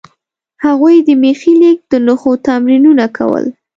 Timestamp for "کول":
3.17-3.45